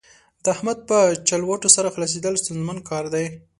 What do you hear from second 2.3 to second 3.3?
ستونزمن کار دی.